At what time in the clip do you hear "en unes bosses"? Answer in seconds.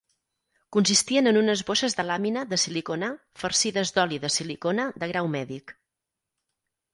1.31-1.95